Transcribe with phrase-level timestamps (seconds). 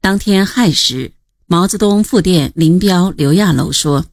[0.00, 1.12] 当天亥时，
[1.46, 4.06] 毛泽东复电林彪、刘亚楼说：“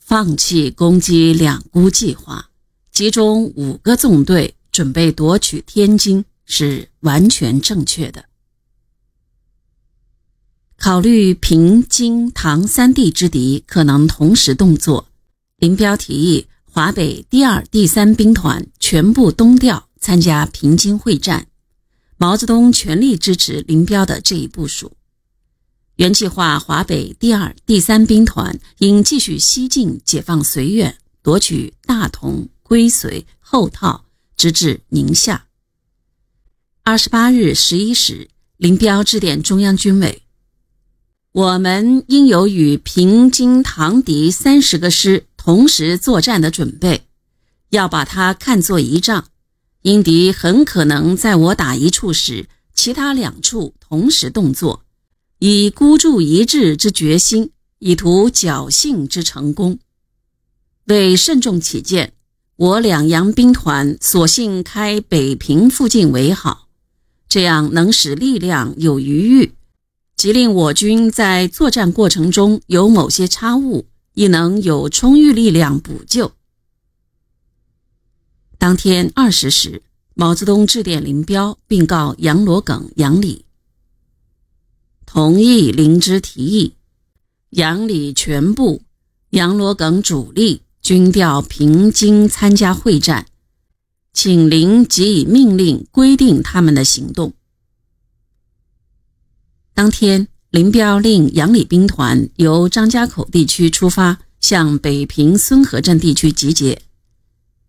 [0.00, 2.50] 放弃攻击两沽计划，
[2.90, 8.24] 集中五个纵队准备夺取天津，是完全正确的。
[10.76, 15.06] 考虑平、津、唐三地之敌可能同时动作，
[15.56, 21.46] 林彪提议华北第二、第三兵团全部东调参加平津会战。”
[22.16, 24.92] 毛泽东全力支持林彪的这一部署。
[25.96, 34.04] 原计划，华北第二、第三兵团应继续西进，解放绥远，夺取大同、归绥、后套，
[34.36, 35.46] 直至宁夏。
[36.82, 40.22] 二十八日十一时，林彪致电中央军委
[41.32, 47.06] ：“我们应有与平津唐敌三十个师同时作战的准备，
[47.70, 49.26] 要把它看作一仗。”
[49.84, 54.82] 英敌很可能在我打一处时，其他两处同时动作，
[55.40, 59.78] 以孤注一掷之决心，以图侥幸之成功。
[60.86, 62.14] 为慎重起见，
[62.56, 66.68] 我两洋兵团索性开北平附近为好，
[67.28, 69.52] 这样能使力量有余裕，
[70.16, 76.32] 即令我军在作战过程中有某些差误，亦能有充裕力量补救。
[78.64, 79.82] 当天二十时，
[80.14, 83.44] 毛泽东致电林彪，并告杨罗耿、杨礼
[85.04, 86.72] 同意林之提议，
[87.50, 88.80] 杨礼全部、
[89.28, 93.26] 杨罗耿主力均调平津参加会战，
[94.14, 97.34] 请林即以命令规定他们的行动。
[99.74, 106.80] 当天，林彪令杨礼兵团由张家口地区出发，向北平孙河镇地区集结。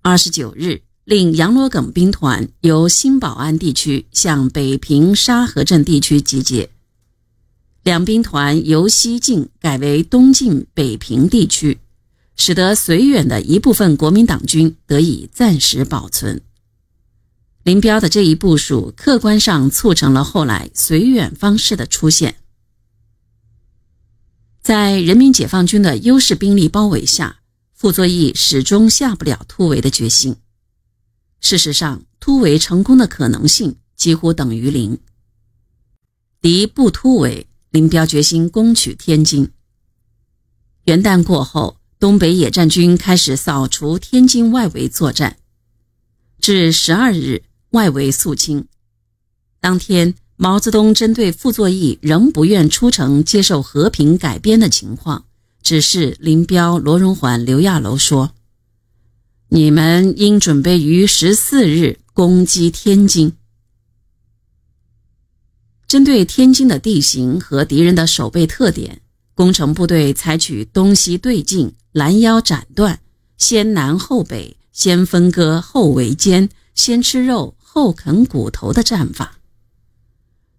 [0.02, 6.72] 二十九日，令杨罗耿兵团由新保安地区向北平沙河镇地区集结。
[7.84, 11.78] 两兵团由西进改为东进北平地区，
[12.36, 16.42] 使得绥远的一部分国民党军得以暂时保存。
[17.62, 22.38] 林彪的这一部署，客观上促成了后来绥远方式的出现。
[24.64, 27.38] 在人民解放军的优势兵力包围下。
[27.76, 30.38] 傅作义始终下不了突围的决心。
[31.46, 34.98] 事实上，突围成功的可能性几乎等于零。
[36.42, 39.52] 敌不突围，林彪决心攻取天津。
[40.86, 45.38] 元旦过后，东北野战军开始扫除天津外围作战，
[46.40, 48.66] 至十二日，外围肃清。
[49.60, 55.26] 当天，毛泽东针对傅作义仍不愿出城接受和平改编的情况。
[55.62, 58.32] 指示林彪、罗荣桓、刘亚楼说
[59.56, 63.32] ：“你们应准备于十四日攻击天津。
[65.88, 69.00] 针对天津的地形和敌人的守备特点，
[69.34, 73.00] 工程部队采取东西对进、拦腰斩断、
[73.38, 79.38] 先南后北、先分割后围歼、先吃肉后啃骨头的战法。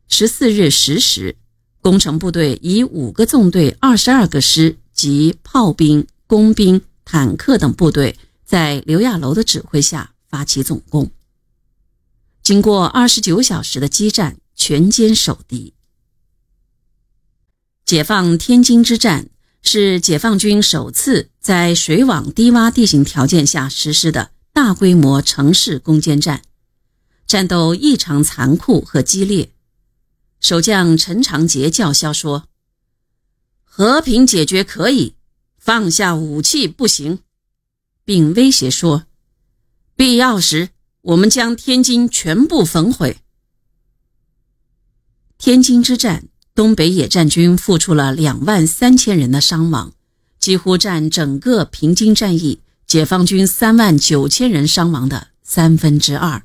[0.08, 1.36] 十四日十时，
[1.82, 11.10] 工程部队以五个纵队、二十二个师。”及炮兵、工兵、坦克等部队，在刘亚楼的指挥下发起总攻。
[12.42, 15.74] 经过二十九小时的激战，全歼守敌。
[17.84, 19.28] 解放天津之战
[19.62, 26.42] 是解放军首次在水网低洼地形条件下实施的大规模城市攻坚战，
[27.26, 29.50] 战斗异常残酷和激烈。
[30.40, 32.48] 守将陈长捷叫嚣说。
[33.64, 35.16] 和平解决可以，
[35.58, 37.18] 放下武器不行，
[38.06, 39.04] 并威胁说，
[39.96, 40.70] 必要时
[41.02, 43.18] 我们将天津全部焚毁。
[45.36, 49.92] 天津之战，东北野战军付出了两万三千人的伤亡，
[50.38, 56.44] 几乎占整个平津战役解放军三万九千人伤亡的三分之二。